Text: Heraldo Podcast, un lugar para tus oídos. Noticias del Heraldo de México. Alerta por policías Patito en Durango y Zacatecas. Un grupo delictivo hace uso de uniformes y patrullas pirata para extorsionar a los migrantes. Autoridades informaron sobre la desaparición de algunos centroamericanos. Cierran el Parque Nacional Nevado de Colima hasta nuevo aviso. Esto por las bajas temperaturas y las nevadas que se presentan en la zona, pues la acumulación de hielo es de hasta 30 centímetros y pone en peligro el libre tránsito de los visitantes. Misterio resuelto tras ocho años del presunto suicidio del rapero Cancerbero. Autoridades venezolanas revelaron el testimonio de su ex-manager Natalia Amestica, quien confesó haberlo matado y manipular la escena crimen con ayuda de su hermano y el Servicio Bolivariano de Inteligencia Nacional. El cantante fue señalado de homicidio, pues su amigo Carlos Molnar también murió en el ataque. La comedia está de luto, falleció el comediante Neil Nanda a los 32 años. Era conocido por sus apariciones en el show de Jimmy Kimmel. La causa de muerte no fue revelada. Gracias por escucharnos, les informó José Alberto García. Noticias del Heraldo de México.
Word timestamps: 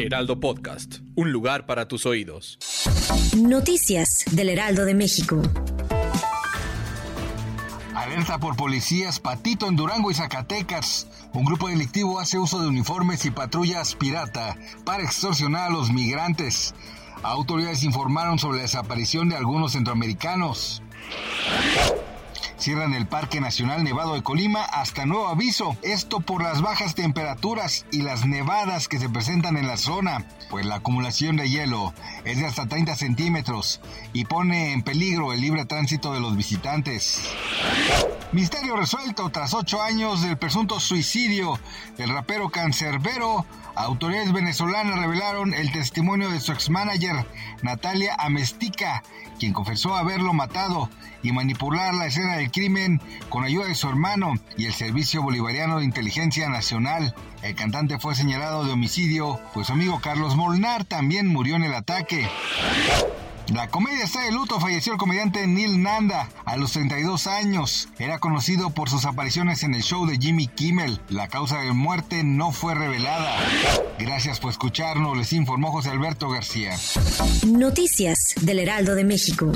Heraldo 0.00 0.40
Podcast, 0.40 1.00
un 1.14 1.30
lugar 1.30 1.66
para 1.66 1.86
tus 1.86 2.06
oídos. 2.06 2.58
Noticias 3.36 4.24
del 4.30 4.48
Heraldo 4.48 4.86
de 4.86 4.94
México. 4.94 5.42
Alerta 7.94 8.38
por 8.38 8.56
policías 8.56 9.20
Patito 9.20 9.68
en 9.68 9.76
Durango 9.76 10.10
y 10.10 10.14
Zacatecas. 10.14 11.06
Un 11.34 11.44
grupo 11.44 11.68
delictivo 11.68 12.18
hace 12.18 12.38
uso 12.38 12.60
de 12.60 12.68
uniformes 12.68 13.26
y 13.26 13.30
patrullas 13.30 13.94
pirata 13.94 14.56
para 14.84 15.02
extorsionar 15.02 15.68
a 15.68 15.72
los 15.72 15.92
migrantes. 15.92 16.74
Autoridades 17.22 17.82
informaron 17.82 18.38
sobre 18.38 18.58
la 18.58 18.62
desaparición 18.62 19.28
de 19.28 19.36
algunos 19.36 19.72
centroamericanos. 19.72 20.82
Cierran 22.60 22.92
el 22.92 23.06
Parque 23.06 23.40
Nacional 23.40 23.84
Nevado 23.84 24.12
de 24.12 24.22
Colima 24.22 24.62
hasta 24.62 25.06
nuevo 25.06 25.28
aviso. 25.28 25.78
Esto 25.80 26.20
por 26.20 26.42
las 26.42 26.60
bajas 26.60 26.94
temperaturas 26.94 27.86
y 27.90 28.02
las 28.02 28.26
nevadas 28.26 28.86
que 28.86 28.98
se 28.98 29.08
presentan 29.08 29.56
en 29.56 29.66
la 29.66 29.78
zona, 29.78 30.26
pues 30.50 30.66
la 30.66 30.74
acumulación 30.74 31.36
de 31.36 31.48
hielo 31.48 31.94
es 32.26 32.36
de 32.36 32.44
hasta 32.44 32.66
30 32.66 32.96
centímetros 32.96 33.80
y 34.12 34.26
pone 34.26 34.74
en 34.74 34.82
peligro 34.82 35.32
el 35.32 35.40
libre 35.40 35.64
tránsito 35.64 36.12
de 36.12 36.20
los 36.20 36.36
visitantes. 36.36 37.22
Misterio 38.32 38.76
resuelto 38.76 39.30
tras 39.30 39.54
ocho 39.54 39.80
años 39.82 40.20
del 40.20 40.36
presunto 40.36 40.80
suicidio 40.80 41.58
del 41.96 42.10
rapero 42.10 42.50
Cancerbero. 42.50 43.46
Autoridades 43.74 44.32
venezolanas 44.32 45.00
revelaron 45.00 45.54
el 45.54 45.72
testimonio 45.72 46.30
de 46.30 46.40
su 46.40 46.52
ex-manager 46.52 47.26
Natalia 47.62 48.14
Amestica, 48.18 49.02
quien 49.38 49.52
confesó 49.52 49.96
haberlo 49.96 50.32
matado 50.32 50.90
y 51.22 51.32
manipular 51.32 51.94
la 51.94 52.06
escena 52.06 52.36
crimen 52.50 53.00
con 53.28 53.44
ayuda 53.44 53.66
de 53.66 53.74
su 53.74 53.88
hermano 53.88 54.34
y 54.56 54.66
el 54.66 54.72
Servicio 54.72 55.22
Bolivariano 55.22 55.78
de 55.78 55.84
Inteligencia 55.84 56.48
Nacional. 56.48 57.14
El 57.42 57.54
cantante 57.54 57.98
fue 57.98 58.14
señalado 58.14 58.64
de 58.64 58.72
homicidio, 58.72 59.40
pues 59.54 59.68
su 59.68 59.72
amigo 59.72 60.00
Carlos 60.00 60.36
Molnar 60.36 60.84
también 60.84 61.26
murió 61.26 61.56
en 61.56 61.64
el 61.64 61.74
ataque. 61.74 62.28
La 63.52 63.66
comedia 63.66 64.04
está 64.04 64.22
de 64.22 64.30
luto, 64.30 64.60
falleció 64.60 64.92
el 64.92 64.98
comediante 64.98 65.44
Neil 65.44 65.82
Nanda 65.82 66.28
a 66.44 66.56
los 66.56 66.70
32 66.72 67.26
años. 67.26 67.88
Era 67.98 68.20
conocido 68.20 68.70
por 68.70 68.88
sus 68.88 69.04
apariciones 69.06 69.64
en 69.64 69.74
el 69.74 69.82
show 69.82 70.06
de 70.06 70.18
Jimmy 70.18 70.46
Kimmel. 70.46 71.00
La 71.08 71.26
causa 71.26 71.58
de 71.58 71.72
muerte 71.72 72.22
no 72.22 72.52
fue 72.52 72.76
revelada. 72.76 73.36
Gracias 73.98 74.38
por 74.38 74.52
escucharnos, 74.52 75.18
les 75.18 75.32
informó 75.32 75.72
José 75.72 75.90
Alberto 75.90 76.28
García. 76.28 76.76
Noticias 77.44 78.34
del 78.40 78.60
Heraldo 78.60 78.94
de 78.94 79.04
México. 79.04 79.50